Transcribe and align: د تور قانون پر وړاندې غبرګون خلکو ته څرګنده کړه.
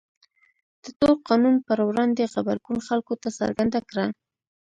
د 0.83 0.85
تور 0.99 1.11
قانون 1.27 1.55
پر 1.67 1.79
وړاندې 1.87 2.31
غبرګون 2.33 2.77
خلکو 2.87 3.13
ته 3.21 3.29
څرګنده 3.39 3.79
کړه. 3.89 4.05